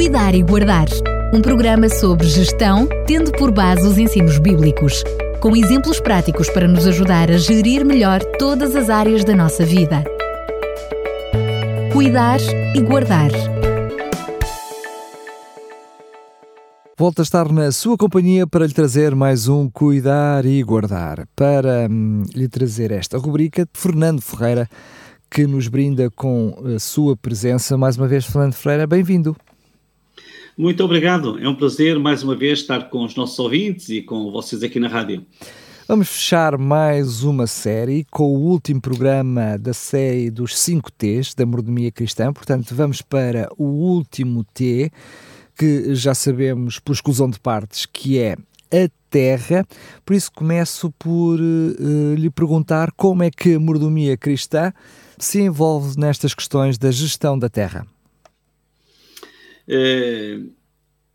Cuidar 0.00 0.34
e 0.34 0.42
Guardar, 0.42 0.86
um 1.30 1.42
programa 1.42 1.86
sobre 1.90 2.26
gestão, 2.26 2.88
tendo 3.06 3.30
por 3.32 3.52
base 3.52 3.86
os 3.86 3.98
ensinos 3.98 4.38
bíblicos, 4.38 5.04
com 5.42 5.54
exemplos 5.54 6.00
práticos 6.00 6.48
para 6.48 6.66
nos 6.66 6.86
ajudar 6.86 7.30
a 7.30 7.36
gerir 7.36 7.84
melhor 7.84 8.24
todas 8.38 8.74
as 8.74 8.88
áreas 8.88 9.24
da 9.24 9.36
nossa 9.36 9.62
vida. 9.62 10.02
Cuidar 11.92 12.40
e 12.74 12.80
Guardar. 12.80 13.30
Volto 16.96 17.18
a 17.18 17.22
estar 17.22 17.52
na 17.52 17.70
sua 17.70 17.98
companhia 17.98 18.46
para 18.46 18.66
lhe 18.66 18.72
trazer 18.72 19.14
mais 19.14 19.48
um 19.48 19.68
Cuidar 19.68 20.46
e 20.46 20.62
Guardar. 20.62 21.28
Para 21.36 21.86
hum, 21.90 22.22
lhe 22.34 22.48
trazer 22.48 22.90
esta 22.90 23.18
rubrica, 23.18 23.68
Fernando 23.74 24.22
Ferreira, 24.22 24.66
que 25.30 25.46
nos 25.46 25.68
brinda 25.68 26.10
com 26.10 26.56
a 26.74 26.78
sua 26.78 27.14
presença. 27.18 27.76
Mais 27.76 27.98
uma 27.98 28.08
vez, 28.08 28.24
Fernando 28.24 28.54
Ferreira, 28.54 28.86
bem-vindo. 28.86 29.36
Muito 30.60 30.84
obrigado. 30.84 31.38
É 31.38 31.48
um 31.48 31.54
prazer 31.54 31.98
mais 31.98 32.22
uma 32.22 32.36
vez 32.36 32.58
estar 32.58 32.90
com 32.90 33.02
os 33.02 33.14
nossos 33.14 33.38
ouvintes 33.38 33.88
e 33.88 34.02
com 34.02 34.30
vocês 34.30 34.62
aqui 34.62 34.78
na 34.78 34.88
rádio. 34.88 35.24
Vamos 35.88 36.10
fechar 36.10 36.58
mais 36.58 37.22
uma 37.22 37.46
série 37.46 38.04
com 38.10 38.24
o 38.24 38.38
último 38.38 38.78
programa 38.78 39.56
da 39.56 39.72
série 39.72 40.30
dos 40.30 40.58
5 40.58 40.92
T's 40.92 41.34
da 41.34 41.46
mordomia 41.46 41.90
cristã. 41.90 42.30
Portanto, 42.30 42.74
vamos 42.74 43.00
para 43.00 43.48
o 43.56 43.64
último 43.64 44.44
T, 44.52 44.92
que 45.56 45.94
já 45.94 46.14
sabemos 46.14 46.78
por 46.78 46.92
exclusão 46.92 47.30
de 47.30 47.40
partes 47.40 47.86
que 47.86 48.18
é 48.18 48.36
a 48.70 48.90
terra. 49.08 49.66
Por 50.04 50.12
isso 50.12 50.30
começo 50.30 50.92
por 50.98 51.40
uh, 51.40 52.14
lhe 52.14 52.28
perguntar 52.28 52.92
como 52.98 53.22
é 53.22 53.30
que 53.30 53.54
a 53.54 53.58
mordomia 53.58 54.14
cristã 54.14 54.74
se 55.18 55.40
envolve 55.40 55.98
nestas 55.98 56.34
questões 56.34 56.76
da 56.76 56.90
gestão 56.90 57.38
da 57.38 57.48
terra. 57.48 57.86
Eh, 59.66 60.40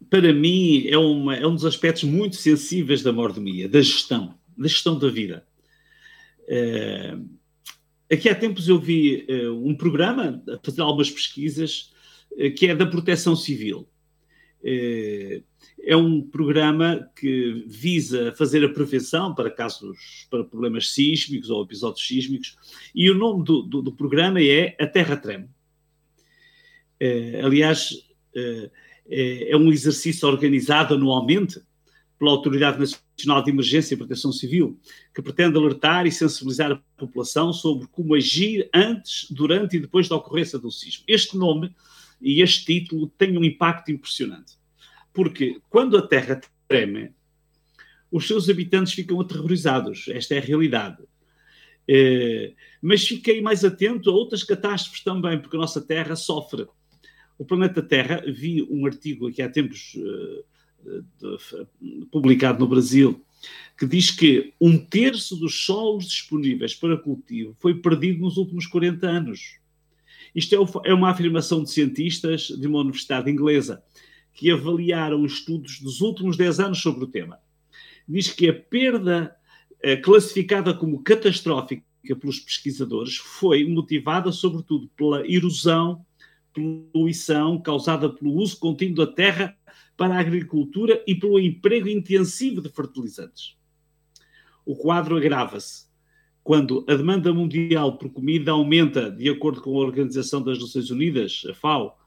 para 0.09 0.33
mim, 0.33 0.85
é, 0.87 0.97
uma, 0.97 1.35
é 1.35 1.45
um 1.45 1.55
dos 1.55 1.65
aspectos 1.65 2.03
muito 2.03 2.35
sensíveis 2.35 3.01
da 3.01 3.11
mordomia, 3.11 3.67
da 3.67 3.81
gestão, 3.81 4.35
da 4.57 4.67
gestão 4.67 4.97
da 4.97 5.09
vida. 5.09 5.45
Uh, 6.47 7.27
aqui 8.11 8.29
há 8.29 8.35
tempos 8.35 8.67
eu 8.67 8.79
vi 8.79 9.25
uh, 9.27 9.67
um 9.67 9.75
programa, 9.75 10.43
a 10.47 10.59
fazer 10.63 10.81
algumas 10.81 11.09
pesquisas, 11.09 11.93
que 12.57 12.67
é 12.67 12.75
da 12.75 12.85
proteção 12.85 13.33
civil. 13.33 13.87
é 14.61 15.95
um 15.95 16.21
programa 16.21 17.09
que 17.15 17.63
visa 17.65 18.33
fazer 18.37 18.61
a 18.65 18.69
prevenção 18.69 19.33
para 19.33 19.49
casos, 19.49 20.27
para 20.29 20.43
problemas 20.43 20.91
sísmicos 20.91 21.49
ou 21.49 21.63
episódios 21.63 22.05
sísmicos, 22.05 22.57
e 22.93 23.09
o 23.09 23.15
nome 23.15 23.45
do, 23.45 23.61
do, 23.61 23.81
do 23.81 23.91
programa 23.91 24.41
é 24.41 24.75
A 24.77 24.85
Terra 24.85 25.15
Treme. 25.15 25.47
aliás, 27.41 27.91
eh, 27.91 28.04
é, 28.35 29.51
é 29.51 29.57
um 29.57 29.71
exercício 29.71 30.27
organizado 30.27 30.93
anualmente 30.93 31.61
pela 32.17 32.31
Autoridade 32.31 32.79
Nacional 32.79 33.43
de 33.43 33.51
Emergência 33.51 33.93
e 33.93 33.97
Proteção 33.97 34.31
Civil, 34.31 34.79
que 35.13 35.21
pretende 35.21 35.57
alertar 35.57 36.05
e 36.05 36.11
sensibilizar 36.11 36.71
a 36.71 36.81
população 36.97 37.51
sobre 37.51 37.87
como 37.87 38.15
agir 38.15 38.69
antes, 38.73 39.27
durante 39.29 39.77
e 39.77 39.79
depois 39.79 40.07
da 40.07 40.15
ocorrência 40.15 40.57
do 40.57 40.71
sismo. 40.71 41.03
Este 41.07 41.37
nome 41.37 41.75
e 42.21 42.41
este 42.41 42.65
título 42.65 43.07
têm 43.17 43.37
um 43.37 43.43
impacto 43.43 43.91
impressionante, 43.91 44.53
porque 45.13 45.59
quando 45.69 45.97
a 45.97 46.01
Terra 46.01 46.39
treme, 46.67 47.11
os 48.11 48.27
seus 48.27 48.49
habitantes 48.49 48.93
ficam 48.93 49.19
aterrorizados. 49.19 50.05
Esta 50.07 50.35
é 50.35 50.37
a 50.37 50.41
realidade. 50.41 51.03
Eh, 51.87 52.53
mas 52.81 53.05
fiquei 53.05 53.41
mais 53.41 53.63
atento 53.65 54.09
a 54.09 54.13
outras 54.13 54.43
catástrofes 54.43 55.03
também, 55.03 55.39
porque 55.39 55.57
a 55.57 55.59
nossa 55.59 55.81
Terra 55.81 56.15
sofre 56.15 56.65
o 57.37 57.45
planeta 57.45 57.81
Terra, 57.81 58.23
vi 58.27 58.63
um 58.69 58.85
artigo 58.85 59.27
aqui 59.27 59.41
há 59.41 59.49
tempos 59.49 59.95
uh, 59.95 60.45
de, 61.19 62.05
publicado 62.11 62.59
no 62.59 62.67
Brasil, 62.67 63.23
que 63.77 63.85
diz 63.85 64.11
que 64.11 64.53
um 64.59 64.77
terço 64.77 65.35
dos 65.35 65.65
solos 65.65 66.05
disponíveis 66.05 66.73
para 66.73 66.97
cultivo 66.97 67.55
foi 67.59 67.75
perdido 67.75 68.21
nos 68.21 68.37
últimos 68.37 68.65
40 68.65 69.07
anos. 69.07 69.59
Isto 70.33 70.55
é, 70.55 70.89
é 70.89 70.93
uma 70.93 71.09
afirmação 71.09 71.63
de 71.63 71.71
cientistas 71.71 72.47
de 72.47 72.67
uma 72.67 72.79
universidade 72.79 73.29
inglesa 73.29 73.83
que 74.33 74.51
avaliaram 74.51 75.25
estudos 75.25 75.79
dos 75.79 76.01
últimos 76.01 76.35
10 76.35 76.59
anos 76.59 76.81
sobre 76.81 77.05
o 77.05 77.07
tema. 77.07 77.39
Diz 78.07 78.29
que 78.29 78.49
a 78.49 78.53
perda 78.53 79.35
eh, 79.81 79.95
classificada 79.95 80.73
como 80.73 81.01
catastrófica 81.01 81.83
pelos 82.19 82.39
pesquisadores 82.39 83.15
foi 83.15 83.67
motivada 83.67 84.31
sobretudo 84.31 84.89
pela 84.95 85.25
erosão 85.27 86.05
poluição 86.55 87.61
causada 87.61 88.09
pelo 88.09 88.33
uso 88.33 88.57
contínuo 88.57 88.95
da 88.95 89.07
terra 89.07 89.55
para 89.97 90.15
a 90.15 90.19
agricultura 90.19 91.03
e 91.05 91.13
pelo 91.13 91.39
emprego 91.39 91.87
intensivo 91.89 92.61
de 92.61 92.69
fertilizantes. 92.69 93.57
O 94.65 94.75
quadro 94.75 95.17
agrava-se 95.17 95.85
quando 96.43 96.85
a 96.87 96.95
demanda 96.95 97.33
mundial 97.33 97.97
por 97.97 98.09
comida 98.09 98.51
aumenta, 98.51 99.11
de 99.11 99.29
acordo 99.29 99.61
com 99.61 99.71
a 99.75 99.85
Organização 99.85 100.41
das 100.41 100.59
Nações 100.59 100.89
Unidas, 100.91 101.43
a 101.49 101.53
FAO, 101.53 101.97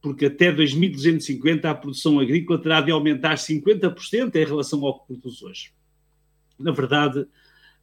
porque 0.00 0.26
até 0.26 0.50
2250 0.50 1.68
a 1.68 1.74
produção 1.74 2.18
agrícola 2.18 2.58
terá 2.58 2.80
de 2.80 2.90
aumentar 2.90 3.34
50% 3.34 4.34
em 4.34 4.44
relação 4.44 4.84
ao 4.84 5.00
que 5.00 5.06
produz 5.06 5.42
hoje. 5.42 5.72
Na 6.58 6.70
verdade, 6.70 7.26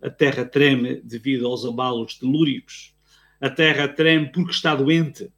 a 0.02 0.10
terra 0.10 0.46
treme 0.46 1.02
devido 1.02 1.46
aos 1.46 1.66
abalos 1.66 2.16
telúricos. 2.16 2.96
A 3.40 3.50
terra 3.50 3.88
treme 3.88 4.32
porque 4.32 4.52
está 4.52 4.76
doente 4.76 5.30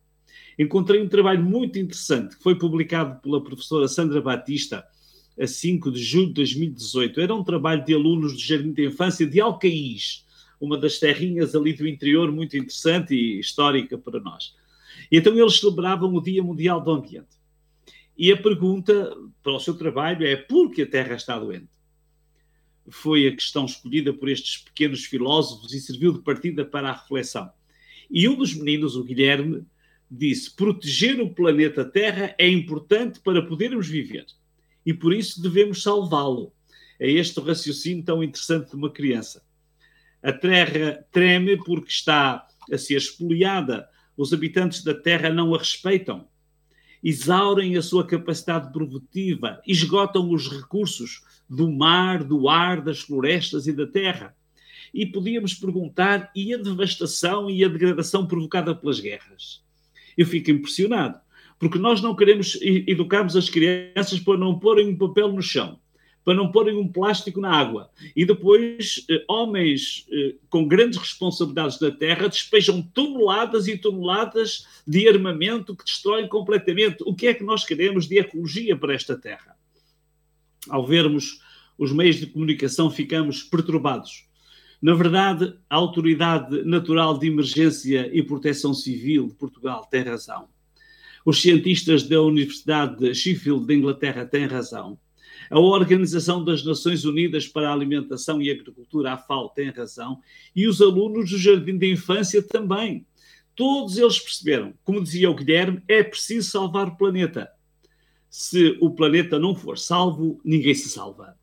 encontrei 0.59 1.01
um 1.01 1.07
trabalho 1.07 1.41
muito 1.41 1.79
interessante 1.79 2.35
que 2.35 2.43
foi 2.43 2.55
publicado 2.55 3.21
pela 3.21 3.41
professora 3.41 3.87
Sandra 3.87 4.21
Batista 4.21 4.85
a 5.39 5.47
5 5.47 5.89
de 5.89 6.03
julho 6.03 6.27
de 6.27 6.33
2018. 6.33 7.21
Era 7.21 7.33
um 7.33 7.45
trabalho 7.45 7.85
de 7.85 7.93
alunos 7.93 8.33
do 8.33 8.39
Jardim 8.39 8.73
de 8.73 8.85
Infância 8.85 9.25
de 9.25 9.39
Alcaís, 9.39 10.25
uma 10.59 10.77
das 10.77 10.99
terrinhas 10.99 11.55
ali 11.55 11.71
do 11.71 11.87
interior 11.87 12.29
muito 12.29 12.57
interessante 12.57 13.15
e 13.15 13.39
histórica 13.39 13.97
para 13.97 14.19
nós. 14.19 14.53
E 15.09 15.17
então 15.17 15.33
eles 15.33 15.57
celebravam 15.57 16.13
o 16.13 16.21
Dia 16.21 16.43
Mundial 16.43 16.81
do 16.81 16.91
Ambiente. 16.91 17.39
E 18.17 18.33
a 18.33 18.37
pergunta 18.37 19.15
para 19.41 19.53
o 19.53 19.59
seu 19.61 19.73
trabalho 19.75 20.27
é 20.27 20.35
por 20.35 20.71
que 20.71 20.81
a 20.81 20.85
Terra 20.85 21.15
está 21.15 21.39
doente? 21.39 21.69
Foi 22.89 23.25
a 23.25 23.31
questão 23.31 23.63
escolhida 23.63 24.11
por 24.11 24.27
estes 24.27 24.57
pequenos 24.57 25.05
filósofos 25.05 25.73
e 25.73 25.79
serviu 25.79 26.11
de 26.11 26.19
partida 26.19 26.65
para 26.65 26.89
a 26.89 26.93
reflexão. 26.93 27.49
E 28.11 28.27
um 28.27 28.35
dos 28.35 28.53
meninos, 28.53 28.97
o 28.97 29.05
Guilherme, 29.05 29.63
disse: 30.09 30.55
proteger 30.55 31.19
o 31.21 31.33
planeta 31.33 31.85
Terra 31.85 32.35
é 32.37 32.47
importante 32.47 33.19
para 33.19 33.41
podermos 33.41 33.87
viver 33.87 34.25
e 34.85 34.93
por 34.93 35.13
isso 35.13 35.41
devemos 35.41 35.83
salvá-lo. 35.83 36.53
É 36.99 37.09
este 37.09 37.39
o 37.39 37.43
raciocínio 37.43 38.03
tão 38.03 38.23
interessante 38.23 38.71
de 38.71 38.75
uma 38.75 38.89
criança. 38.89 39.43
A 40.21 40.33
Terra 40.33 41.05
treme 41.11 41.57
porque 41.57 41.89
está 41.89 42.47
a 42.71 42.77
ser 42.77 42.95
espoliada. 42.95 43.87
Os 44.17 44.33
habitantes 44.33 44.83
da 44.83 44.93
Terra 44.93 45.29
não 45.29 45.53
a 45.53 45.57
respeitam. 45.57 46.27
Exaurem 47.01 47.77
a 47.77 47.81
sua 47.81 48.05
capacidade 48.05 48.73
produtiva, 48.73 49.61
esgotam 49.65 50.29
os 50.31 50.49
recursos 50.49 51.21
do 51.49 51.71
mar, 51.71 52.23
do 52.23 52.49
ar, 52.49 52.81
das 52.81 52.99
florestas 52.99 53.67
e 53.67 53.71
da 53.71 53.87
terra. 53.87 54.35
E 54.93 55.05
podíamos 55.05 55.53
perguntar: 55.53 56.29
e 56.35 56.53
a 56.53 56.57
devastação 56.57 57.49
e 57.49 57.63
a 57.63 57.69
degradação 57.69 58.27
provocada 58.27 58.75
pelas 58.75 58.99
guerras? 58.99 59.63
Eu 60.19 60.25
fico 60.25 60.51
impressionado. 60.51 61.17
Porque 61.57 61.79
nós 61.79 62.01
não 62.01 62.15
queremos 62.15 62.57
educarmos 62.61 63.35
as 63.35 63.49
crianças 63.49 64.19
para 64.19 64.37
não 64.37 64.59
porem 64.59 64.87
um 64.87 64.97
papel 64.97 65.31
no 65.31 65.41
chão, 65.41 65.79
para 66.23 66.33
não 66.33 66.51
porem 66.51 66.77
um 66.77 66.87
plástico 66.87 67.41
na 67.41 67.51
água. 67.51 67.89
E 68.15 68.25
depois, 68.25 69.05
eh, 69.09 69.23
homens 69.27 70.05
eh, 70.11 70.35
com 70.49 70.65
grandes 70.65 70.97
responsabilidades 70.97 71.77
da 71.77 71.91
terra 71.91 72.29
despejam 72.29 72.81
toneladas 72.81 73.67
e 73.67 73.77
toneladas 73.77 74.65
de 74.87 75.07
armamento 75.09 75.75
que 75.75 75.83
destroem 75.83 76.27
completamente. 76.27 77.03
O 77.05 77.13
que 77.13 77.27
é 77.27 77.33
que 77.33 77.43
nós 77.43 77.65
queremos 77.65 78.07
de 78.07 78.19
ecologia 78.19 78.77
para 78.77 78.93
esta 78.93 79.17
terra? 79.17 79.57
Ao 80.69 80.85
vermos 80.85 81.41
os 81.77 81.91
meios 81.91 82.17
de 82.17 82.25
comunicação, 82.25 82.89
ficamos 82.89 83.43
perturbados 83.43 84.28
na 84.81 84.93
verdade, 84.93 85.55
a 85.69 85.75
Autoridade 85.75 86.63
Natural 86.63 87.17
de 87.17 87.27
Emergência 87.27 88.09
e 88.13 88.23
Proteção 88.23 88.73
Civil 88.73 89.27
de 89.27 89.35
Portugal 89.35 89.85
tem 89.85 90.03
razão. 90.03 90.47
Os 91.25 91.41
cientistas 91.41 92.03
da 92.03 92.21
Universidade 92.21 92.97
de 92.97 93.13
Sheffield 93.13 93.65
de 93.65 93.75
Inglaterra 93.75 94.25
têm 94.25 94.45
razão. 94.45 94.97
A 95.51 95.59
Organização 95.59 96.45
das 96.45 96.63
Nações 96.63 97.03
Unidas 97.03 97.47
para 97.47 97.69
a 97.69 97.73
Alimentação 97.73 98.41
e 98.41 98.49
Agricultura, 98.49 99.13
a 99.13 99.17
FAO, 99.17 99.49
tem 99.49 99.69
razão. 99.69 100.19
E 100.55 100.65
os 100.65 100.81
alunos 100.81 101.29
do 101.29 101.37
Jardim 101.37 101.77
de 101.77 101.91
Infância 101.91 102.41
também. 102.41 103.05
Todos 103.55 103.97
eles 103.97 104.19
perceberam, 104.19 104.73
como 104.85 105.03
dizia 105.03 105.29
o 105.29 105.35
Guilherme, 105.35 105.83
é 105.89 106.01
preciso 106.01 106.49
salvar 106.49 106.87
o 106.87 106.95
planeta. 106.95 107.49
Se 108.29 108.77
o 108.79 108.91
planeta 108.91 109.37
não 109.37 109.53
for 109.53 109.77
salvo, 109.77 110.39
ninguém 110.45 110.73
se 110.73 110.87
salva. 110.87 111.38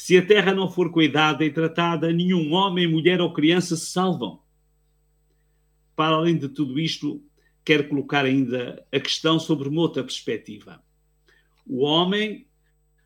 Se 0.00 0.16
a 0.16 0.24
terra 0.24 0.54
não 0.54 0.70
for 0.70 0.90
cuidada 0.90 1.44
e 1.44 1.52
tratada, 1.52 2.10
nenhum 2.10 2.54
homem, 2.54 2.86
mulher 2.86 3.20
ou 3.20 3.34
criança 3.34 3.76
se 3.76 3.84
salvam. 3.84 4.40
Para 5.94 6.14
além 6.14 6.38
de 6.38 6.48
tudo 6.48 6.80
isto, 6.80 7.22
quero 7.62 7.86
colocar 7.86 8.24
ainda 8.24 8.82
a 8.90 8.98
questão 8.98 9.38
sobre 9.38 9.68
uma 9.68 9.82
outra 9.82 10.02
perspectiva. 10.02 10.82
O 11.66 11.82
homem 11.84 12.46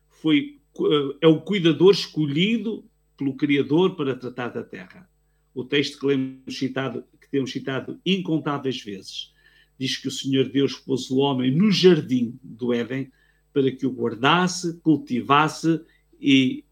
foi, 0.07 0.61
eh, 0.79 1.17
é 1.23 1.27
o 1.27 1.41
cuidador 1.41 1.91
escolhido 1.91 2.89
pelo 3.17 3.35
Criador 3.35 3.97
para 3.97 4.15
tratar 4.15 4.47
da 4.47 4.63
terra. 4.63 5.09
O 5.53 5.65
texto 5.65 5.99
que, 5.99 6.05
lemos 6.05 6.57
citado, 6.57 7.03
que 7.19 7.29
temos 7.29 7.51
citado 7.51 7.99
incontáveis 8.05 8.81
vezes 8.81 9.33
diz 9.77 9.97
que 9.97 10.07
o 10.07 10.11
Senhor 10.11 10.47
Deus 10.47 10.75
pôs 10.75 11.11
o 11.11 11.17
homem 11.17 11.51
no 11.51 11.69
jardim 11.69 12.39
do 12.41 12.73
Éden 12.73 13.11
para 13.51 13.69
que 13.69 13.85
o 13.85 13.91
guardasse, 13.91 14.79
cultivasse 14.79 15.81
e, 16.21 16.64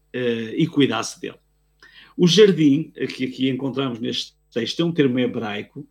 e 0.56 0.66
cuidasse 0.66 1.20
dele. 1.20 1.38
O 2.16 2.26
jardim, 2.26 2.92
que 3.14 3.24
aqui 3.24 3.48
encontramos 3.48 3.98
neste 3.98 4.34
texto, 4.52 4.80
é 4.80 4.84
um 4.84 4.92
termo 4.92 5.18
hebraico 5.18 5.86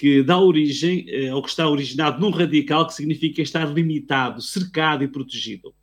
que 0.00 0.22
dá 0.22 0.38
origem, 0.38 1.04
uh, 1.28 1.36
ou 1.36 1.42
que 1.42 1.50
está 1.50 1.68
originado 1.68 2.18
num 2.18 2.30
radical 2.30 2.86
que 2.86 2.94
significa 2.94 3.42
estar 3.42 3.70
limitado, 3.70 4.40
cercado 4.40 5.04
e 5.04 5.08
protegido. 5.08 5.74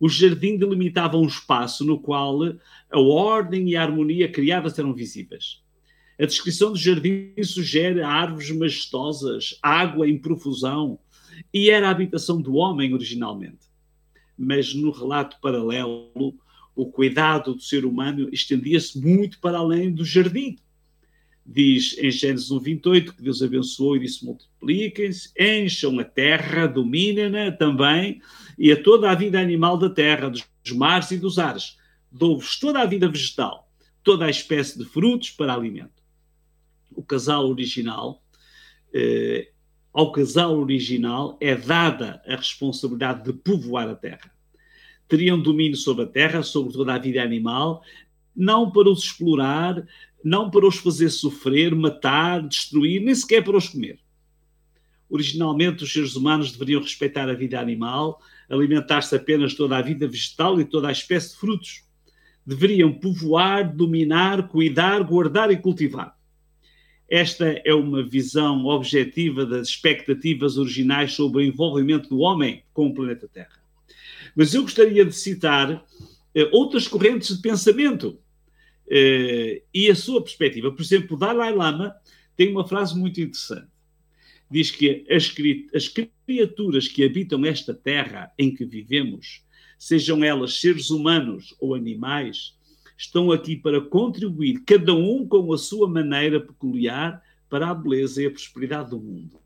O 0.00 0.08
jardim 0.08 0.56
delimitava 0.56 1.18
um 1.18 1.26
espaço 1.26 1.84
no 1.84 2.00
qual 2.00 2.42
a 2.90 2.98
ordem 2.98 3.68
e 3.68 3.76
a 3.76 3.82
harmonia 3.82 4.26
criadas 4.26 4.78
eram 4.78 4.94
visíveis. 4.94 5.62
A 6.18 6.24
descrição 6.24 6.72
do 6.72 6.78
jardim 6.78 7.34
sugere 7.44 8.00
árvores 8.00 8.50
majestosas, 8.50 9.58
água 9.62 10.08
em 10.08 10.16
profusão, 10.16 10.98
e 11.52 11.68
era 11.68 11.88
a 11.88 11.90
habitação 11.90 12.40
do 12.40 12.54
homem 12.54 12.94
originalmente. 12.94 13.66
Mas 14.34 14.74
no 14.74 14.90
relato 14.90 15.36
paralelo, 15.42 16.34
o 16.74 16.86
cuidado 16.86 17.54
do 17.54 17.60
ser 17.60 17.84
humano 17.84 18.28
estendia-se 18.32 18.98
muito 18.98 19.38
para 19.40 19.58
além 19.58 19.92
do 19.92 20.04
jardim. 20.04 20.58
Diz 21.44 21.96
em 21.98 22.10
Gênesis 22.10 22.50
1:28 22.50 23.14
que 23.14 23.22
Deus 23.22 23.42
abençoou 23.42 23.96
e 23.96 24.00
disse: 24.00 24.24
multipliquem-se, 24.24 25.30
encham 25.38 25.98
a 25.98 26.04
terra, 26.04 26.66
dominem-na 26.66 27.50
também, 27.52 28.20
e 28.58 28.70
a 28.70 28.80
toda 28.80 29.10
a 29.10 29.14
vida 29.14 29.40
animal 29.40 29.76
da 29.76 29.90
terra, 29.90 30.30
dos 30.30 30.44
mares 30.72 31.10
e 31.10 31.18
dos 31.18 31.38
ares. 31.38 31.76
Dou-vos 32.10 32.58
toda 32.58 32.80
a 32.80 32.86
vida 32.86 33.08
vegetal, 33.08 33.68
toda 34.04 34.26
a 34.26 34.30
espécie 34.30 34.78
de 34.78 34.84
frutos 34.84 35.30
para 35.30 35.52
alimento 35.52 36.02
o 36.94 37.02
casal 37.02 37.48
original, 37.48 38.22
eh, 38.92 39.50
ao 39.92 40.12
casal 40.12 40.58
original 40.58 41.36
é 41.40 41.54
dada 41.54 42.22
a 42.26 42.36
responsabilidade 42.36 43.24
de 43.24 43.32
povoar 43.32 43.88
a 43.88 43.94
terra. 43.94 44.30
Teriam 45.12 45.38
domínio 45.38 45.76
sobre 45.76 46.04
a 46.04 46.06
terra, 46.06 46.42
sobre 46.42 46.72
toda 46.72 46.94
a 46.94 46.98
vida 46.98 47.22
animal, 47.22 47.82
não 48.34 48.70
para 48.70 48.88
os 48.88 49.04
explorar, 49.04 49.86
não 50.24 50.50
para 50.50 50.66
os 50.66 50.76
fazer 50.76 51.10
sofrer, 51.10 51.74
matar, 51.74 52.40
destruir, 52.48 53.02
nem 53.02 53.14
sequer 53.14 53.44
para 53.44 53.58
os 53.58 53.68
comer. 53.68 53.98
Originalmente, 55.10 55.84
os 55.84 55.92
seres 55.92 56.16
humanos 56.16 56.50
deveriam 56.50 56.80
respeitar 56.80 57.28
a 57.28 57.34
vida 57.34 57.60
animal, 57.60 58.22
alimentar-se 58.48 59.14
apenas 59.14 59.52
toda 59.52 59.76
a 59.76 59.82
vida 59.82 60.08
vegetal 60.08 60.58
e 60.58 60.64
toda 60.64 60.88
a 60.88 60.92
espécie 60.92 61.32
de 61.32 61.36
frutos. 61.36 61.84
Deveriam 62.46 62.90
povoar, 62.90 63.70
dominar, 63.70 64.48
cuidar, 64.48 65.02
guardar 65.02 65.50
e 65.50 65.58
cultivar. 65.58 66.16
Esta 67.06 67.60
é 67.66 67.74
uma 67.74 68.02
visão 68.02 68.64
objetiva 68.64 69.44
das 69.44 69.68
expectativas 69.68 70.56
originais 70.56 71.12
sobre 71.12 71.42
o 71.42 71.46
envolvimento 71.46 72.08
do 72.08 72.20
homem 72.20 72.64
com 72.72 72.86
o 72.86 72.94
planeta 72.94 73.28
Terra. 73.28 73.61
Mas 74.36 74.54
eu 74.54 74.62
gostaria 74.62 75.04
de 75.04 75.12
citar 75.12 75.84
eh, 76.34 76.48
outras 76.52 76.88
correntes 76.88 77.36
de 77.36 77.42
pensamento 77.42 78.18
eh, 78.88 79.62
e 79.72 79.90
a 79.90 79.94
sua 79.94 80.22
perspectiva. 80.22 80.72
Por 80.72 80.82
exemplo, 80.82 81.16
o 81.16 81.18
Dalai 81.18 81.54
Lama 81.54 81.94
tem 82.36 82.50
uma 82.50 82.66
frase 82.66 82.98
muito 82.98 83.20
interessante. 83.20 83.70
Diz 84.50 84.70
que 84.70 85.06
as, 85.10 85.34
as 85.74 85.88
criaturas 86.26 86.88
que 86.88 87.04
habitam 87.04 87.44
esta 87.44 87.72
terra 87.72 88.30
em 88.38 88.54
que 88.54 88.64
vivemos, 88.64 89.44
sejam 89.78 90.22
elas 90.22 90.60
seres 90.60 90.90
humanos 90.90 91.54
ou 91.58 91.74
animais, 91.74 92.54
estão 92.96 93.32
aqui 93.32 93.56
para 93.56 93.80
contribuir, 93.80 94.62
cada 94.64 94.94
um 94.94 95.26
com 95.26 95.52
a 95.52 95.58
sua 95.58 95.88
maneira 95.88 96.40
peculiar, 96.40 97.22
para 97.48 97.68
a 97.68 97.74
beleza 97.74 98.22
e 98.22 98.26
a 98.26 98.30
prosperidade 98.30 98.90
do 98.90 99.00
mundo. 99.00 99.38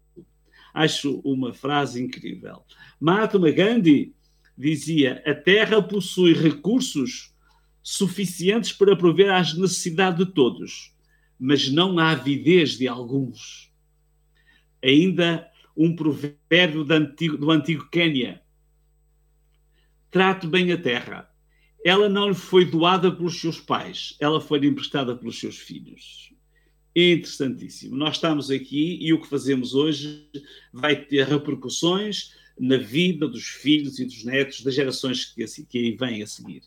Acho 0.73 1.21
uma 1.25 1.53
frase 1.53 2.03
incrível. 2.03 2.63
Mahatma 3.01 3.51
Gandhi 3.51 4.15
dizia: 4.57 5.23
a 5.27 5.35
Terra 5.35 5.83
possui 5.83 6.33
recursos 6.33 7.35
suficientes 7.83 8.73
para 8.73 8.97
prover 8.97 9.33
às 9.33 9.55
necessidades 9.55 10.27
de 10.27 10.33
todos, 10.33 10.93
mas 11.39 11.71
não 11.71 11.99
há 11.99 12.11
avidez 12.11 12.77
de 12.77 12.89
alguns. 12.89 13.73
Ainda 14.83 15.49
um 15.77 15.95
provérbio 15.95 16.83
do 16.83 16.93
antigo, 16.93 17.37
do 17.37 17.51
antigo 17.51 17.89
Quênia: 17.91 18.43
trate 20.11 20.47
bem 20.47 20.73
a 20.73 20.79
terra, 20.79 21.31
ela 21.85 22.09
não 22.09 22.29
lhe 22.29 22.35
foi 22.35 22.65
doada 22.65 23.13
pelos 23.13 23.41
seus 23.41 23.61
pais, 23.61 24.17
ela 24.19 24.41
foi 24.41 24.65
emprestada 24.67 25.15
pelos 25.15 25.39
seus 25.39 25.57
filhos. 25.57 26.33
É 26.95 27.13
interessantíssimo. 27.13 27.95
Nós 27.95 28.17
estamos 28.17 28.51
aqui 28.51 28.99
e 29.01 29.13
o 29.13 29.21
que 29.21 29.29
fazemos 29.29 29.75
hoje 29.75 30.27
vai 30.73 30.97
ter 30.97 31.27
repercussões 31.27 32.33
na 32.59 32.77
vida 32.77 33.29
dos 33.29 33.45
filhos 33.45 33.99
e 33.99 34.05
dos 34.05 34.25
netos 34.25 34.63
das 34.63 34.75
gerações 34.75 35.25
que, 35.25 35.45
que 35.65 35.79
aí 35.79 35.97
vêm 35.97 36.23
a 36.23 36.27
seguir. 36.27 36.63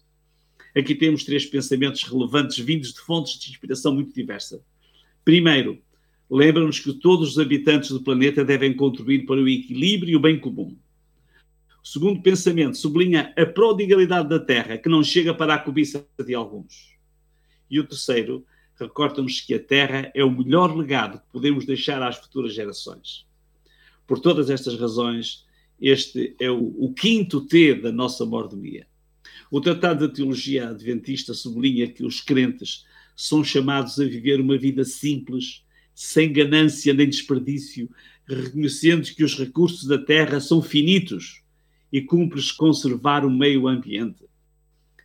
Aqui 0.76 0.94
temos 0.94 1.24
três 1.24 1.46
pensamentos 1.46 2.04
relevantes 2.04 2.60
vindos 2.60 2.94
de 2.94 3.00
fontes 3.00 3.40
de 3.40 3.50
inspiração 3.50 3.94
muito 3.94 4.14
diversa. 4.14 4.62
Primeiro, 5.26 5.82
lembra-nos 6.30 6.80
que 6.80 6.94
todos 6.94 7.32
os 7.32 7.40
habitantes 7.40 7.90
do 7.90 8.04
planeta 8.04 8.46
devem 8.46 8.76
contribuir 8.76 9.26
para 9.26 9.42
o 9.42 9.50
equilíbrio 9.50 10.12
e 10.12 10.16
o 10.16 10.20
bem 10.20 10.40
comum. 10.40 10.78
O 11.84 11.88
segundo 11.88 12.22
pensamento 12.22 12.78
sublinha 12.78 13.34
a 13.36 13.46
prodigalidade 13.46 14.30
da 14.30 14.40
terra, 14.40 14.78
que 14.78 14.90
não 14.90 15.04
chega 15.04 15.34
para 15.34 15.56
a 15.56 15.60
cobiça 15.60 16.06
de 16.24 16.36
alguns. 16.36 16.96
E 17.70 17.80
o 17.80 17.88
terceiro 17.88 18.46
recorda-nos 18.80 19.42
que 19.42 19.54
a 19.54 19.60
terra 19.60 20.12
é 20.14 20.24
o 20.24 20.32
melhor 20.32 20.76
legado 20.76 21.20
que 21.20 21.32
podemos 21.32 21.66
deixar 21.66 22.02
às 22.02 22.18
futuras 22.18 22.54
gerações. 22.54 23.26
Por 24.06 24.20
todas 24.20 24.50
estas 24.50 24.80
razões, 24.80 25.46
este 25.82 26.36
é 26.40 26.50
o, 26.50 26.76
o 26.78 26.94
quinto 26.94 27.42
T 27.42 27.76
da 27.76 27.92
nossa 27.92 28.26
mordomia. 28.26 28.88
O 29.52 29.60
Tratado 29.60 30.08
da 30.08 30.14
Teologia 30.14 30.70
Adventista 30.70 31.34
sublinha 31.34 31.88
que 31.88 32.06
os 32.06 32.22
crentes 32.22 32.86
são 33.16 33.44
chamados 33.44 34.00
a 34.00 34.06
viver 34.06 34.40
uma 34.40 34.58
vida 34.58 34.84
simples, 34.84 35.64
sem 35.94 36.32
ganância 36.32 36.94
nem 36.94 37.10
desperdício, 37.10 37.90
reconhecendo 38.28 39.04
que 39.14 39.24
os 39.24 39.38
recursos 39.38 39.86
da 39.86 39.98
terra 39.98 40.40
são 40.40 40.62
finitos 40.62 41.42
e 41.92 42.02
cumpre-se 42.02 42.56
conservar 42.56 43.26
o 43.26 43.30
meio 43.30 43.68
ambiente. 43.68 44.24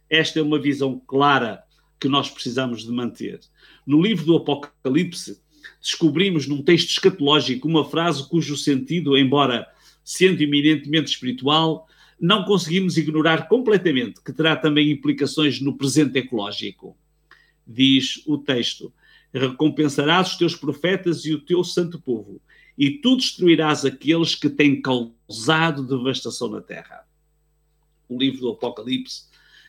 Esta 0.08 0.38
é 0.38 0.42
uma 0.42 0.60
visão 0.60 1.00
clara 1.06 1.64
que 1.98 2.08
nós 2.08 2.30
precisamos 2.30 2.84
de 2.84 2.92
manter. 2.92 3.40
No 3.86 4.00
livro 4.00 4.26
do 4.26 4.36
Apocalipse, 4.36 5.40
descobrimos 5.80 6.46
num 6.46 6.62
texto 6.62 6.90
escatológico 6.90 7.66
uma 7.66 7.88
frase 7.88 8.28
cujo 8.28 8.56
sentido, 8.56 9.16
embora 9.16 9.66
sendo 10.04 10.42
eminentemente 10.42 11.10
espiritual, 11.10 11.88
não 12.20 12.44
conseguimos 12.44 12.96
ignorar 12.96 13.48
completamente, 13.48 14.20
que 14.20 14.32
terá 14.32 14.54
também 14.54 14.90
implicações 14.90 15.60
no 15.60 15.76
presente 15.76 16.18
ecológico. 16.18 16.96
Diz 17.66 18.22
o 18.26 18.38
texto: 18.38 18.92
Recompensarás 19.32 20.32
os 20.32 20.36
teus 20.36 20.54
profetas 20.54 21.24
e 21.24 21.32
o 21.32 21.40
teu 21.40 21.64
santo 21.64 21.98
povo, 21.98 22.40
e 22.76 22.90
tu 22.90 23.16
destruirás 23.16 23.84
aqueles 23.84 24.34
que 24.34 24.50
têm 24.50 24.80
causado 24.80 25.86
devastação 25.86 26.48
na 26.48 26.60
terra. 26.60 27.04
O 28.08 28.18
livro 28.18 28.40
do 28.40 28.50
Apocalipse, 28.50 29.24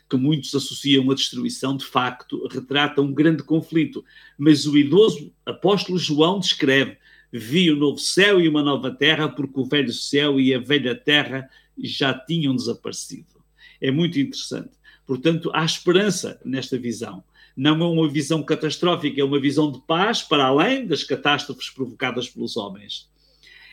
que 0.10 0.18
muitos 0.18 0.54
associam 0.54 1.10
à 1.10 1.16
destruição, 1.16 1.76
de 1.76 1.86
facto, 1.86 2.48
retrata 2.48 3.02
um 3.02 3.14
grande 3.14 3.44
conflito, 3.44 4.04
mas 4.38 4.68
o 4.68 4.78
idoso 4.78 5.32
apóstolo 5.46 5.98
João 5.98 6.40
descreve: 6.40 6.98
Vi 7.38 7.72
o 7.72 7.76
um 7.76 7.80
novo 7.80 7.98
céu 7.98 8.40
e 8.40 8.48
uma 8.48 8.64
nova 8.64 8.92
terra, 8.92 9.28
porque 9.28 9.60
o 9.60 9.66
velho 9.66 9.92
céu 9.92 10.40
e 10.40 10.54
a 10.54 10.60
velha 10.60 10.96
terra 10.96 11.50
já 11.78 12.14
tinham 12.14 12.56
desaparecido. 12.56 13.44
É 13.82 13.92
muito 13.92 14.20
interessante. 14.20 14.72
Portanto, 15.06 15.52
há 15.54 15.64
esperança 15.64 16.40
nesta 16.46 16.78
visão 16.78 17.24
não 17.56 17.82
é 17.82 17.88
uma 17.88 18.10
visão 18.10 18.44
catastrófica, 18.44 19.22
é 19.22 19.24
uma 19.24 19.40
visão 19.40 19.72
de 19.72 19.80
paz 19.80 20.22
para 20.22 20.46
além 20.46 20.86
das 20.86 21.04
catástrofes 21.04 21.70
provocadas 21.70 22.30
pelos 22.30 22.58
homens. 22.58 23.10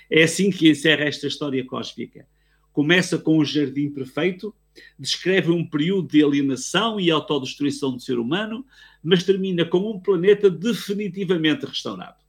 É 0.08 0.22
assim 0.22 0.50
que 0.50 0.70
encerra 0.70 1.04
esta 1.04 1.26
história 1.26 1.64
cósmica. 1.64 2.26
Começa 2.72 3.18
com 3.18 3.38
o 3.38 3.44
jardim 3.44 3.90
perfeito, 3.90 4.54
descreve 4.98 5.50
um 5.50 5.66
período 5.66 6.08
de 6.08 6.22
alienação 6.22 7.00
e 7.00 7.10
autodestruição 7.10 7.92
do 7.92 8.00
ser 8.00 8.18
humano, 8.18 8.64
mas 9.02 9.24
termina 9.24 9.64
com 9.64 9.90
um 9.90 9.98
planeta 9.98 10.48
definitivamente 10.48 11.66
restaurado. 11.66 12.21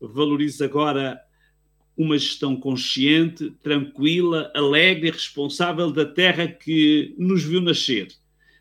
Valoriza 0.00 0.64
agora 0.64 1.20
uma 1.96 2.18
gestão 2.18 2.56
consciente, 2.56 3.50
tranquila, 3.62 4.50
alegre 4.54 5.08
e 5.08 5.12
responsável 5.12 5.92
da 5.92 6.04
terra 6.04 6.46
que 6.48 7.14
nos 7.18 7.42
viu 7.42 7.60
nascer 7.60 8.08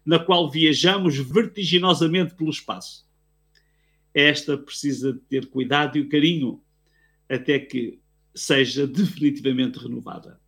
na 0.06 0.20
qual 0.20 0.50
viajamos 0.50 1.18
vertiginosamente 1.18 2.36
pelo 2.36 2.50
espaço. 2.50 3.06
Esta 4.14 4.58
precisa 4.58 5.14
de 5.14 5.20
ter 5.20 5.48
cuidado 5.48 5.98
e 5.98 6.02
o 6.02 6.10
carinho, 6.10 6.62
até 7.30 7.58
que 7.58 8.00
seja 8.36 8.86
definitivamente 8.86 9.80
renovada. 9.80 10.40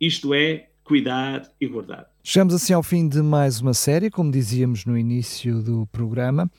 Isto 0.00 0.34
é, 0.34 0.68
cuidar 0.84 1.50
e 1.60 1.66
guardar. 1.66 2.10
Chegamos 2.22 2.54
assim 2.54 2.72
ao 2.72 2.82
fim 2.82 3.08
de 3.08 3.22
mais 3.22 3.60
uma 3.60 3.74
série, 3.74 4.10
como 4.10 4.30
dizíamos 4.30 4.84
no 4.84 4.98
início 4.98 5.62
do 5.62 5.86
programa, 5.86 6.50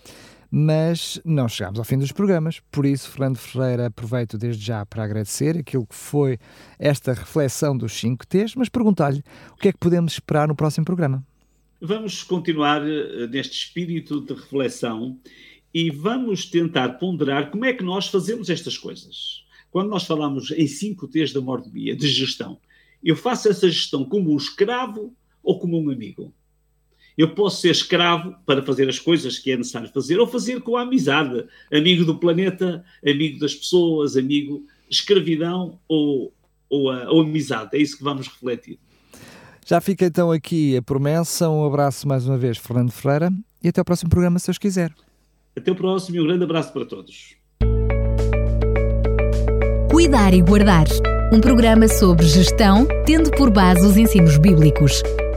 mas 0.52 1.22
não 1.24 1.48
chegamos 1.48 1.80
ao 1.80 1.86
fim 1.86 1.98
dos 1.98 2.12
programas. 2.12 2.60
Por 2.72 2.86
isso, 2.86 3.10
Fernando 3.10 3.38
Ferreira, 3.38 3.88
aproveito 3.88 4.38
desde 4.38 4.66
já 4.66 4.86
para 4.86 5.04
agradecer 5.04 5.58
aquilo 5.58 5.86
que 5.86 5.96
foi 5.96 6.38
esta 6.78 7.14
reflexão 7.14 7.78
dos 7.78 7.94
5 7.94 8.26
T's, 8.26 8.56
mas 8.56 8.70
perguntar-lhe 8.70 9.24
o 9.52 9.56
que 9.56 9.68
é 9.68 9.72
que 9.72 9.78
podemos 9.78 10.14
esperar 10.14 10.48
no 10.48 10.56
próximo 10.56 10.86
programa. 10.86 11.24
Vamos 11.82 12.24
continuar 12.24 12.82
eh, 12.86 13.28
neste 13.28 13.54
espírito 13.54 14.22
de 14.22 14.34
reflexão 14.34 15.18
e 15.74 15.90
vamos 15.90 16.46
tentar 16.46 16.94
ponderar 16.94 17.52
como 17.52 17.66
é 17.66 17.74
que 17.74 17.84
nós 17.84 18.08
fazemos 18.08 18.50
estas 18.50 18.78
coisas. 18.78 19.46
Quando 19.72 19.90
nós 19.90 20.04
falamos 20.04 20.52
em 20.52 20.68
5 20.68 21.08
T's 21.08 21.32
da 21.32 21.42
mordomia, 21.42 21.96
de 21.96 22.08
gestão, 22.08 22.60
eu 23.04 23.16
faço 23.16 23.48
essa 23.50 23.70
gestão 23.70 24.04
como 24.04 24.34
um 24.34 24.38
escravo 24.38 25.16
ou 25.44 25.60
como 25.60 25.80
um 25.80 25.90
amigo? 25.90 26.34
Eu 27.20 27.32
posso 27.32 27.60
ser 27.60 27.72
escravo 27.72 28.34
para 28.46 28.64
fazer 28.64 28.88
as 28.88 28.98
coisas 28.98 29.38
que 29.38 29.52
é 29.52 29.58
necessário 29.58 29.90
fazer, 29.90 30.18
ou 30.18 30.26
fazer 30.26 30.62
com 30.62 30.78
a 30.78 30.84
amizade, 30.84 31.44
amigo 31.70 32.06
do 32.06 32.18
planeta, 32.18 32.82
amigo 33.06 33.38
das 33.38 33.54
pessoas, 33.54 34.16
amigo, 34.16 34.64
escravidão 34.90 35.78
ou, 35.86 36.34
ou, 36.70 36.90
a, 36.90 37.12
ou 37.12 37.20
amizade. 37.20 37.72
É 37.74 37.78
isso 37.78 37.98
que 37.98 38.06
vamos 38.06 38.26
refletir. 38.26 38.80
Já 39.66 39.82
fica 39.82 40.06
então 40.06 40.32
aqui 40.32 40.78
a 40.78 40.82
promessa. 40.82 41.50
Um 41.50 41.66
abraço 41.66 42.08
mais 42.08 42.26
uma 42.26 42.38
vez, 42.38 42.58
Fernando 42.58 42.92
Ferreira, 42.92 43.30
e 43.62 43.68
até 43.68 43.82
o 43.82 43.86
próximo 43.86 44.10
programa, 44.10 44.40
se 44.40 44.48
Deus 44.48 44.58
quiser. 44.58 44.94
Até 45.58 45.74
o 45.74 45.76
próximo 45.76 46.16
e 46.16 46.22
um 46.22 46.24
grande 46.26 46.46
abraço 46.46 46.72
para 46.72 46.86
todos. 46.86 47.36
Cuidar 49.92 50.34
e 50.34 50.42
Guardar 50.42 50.88
um 51.34 51.42
programa 51.42 51.88
sobre 51.88 52.26
gestão, 52.26 52.88
tendo 53.06 53.30
por 53.32 53.52
base 53.52 53.86
os 53.86 53.98
ensinos 53.98 54.38
bíblicos, 54.38 55.04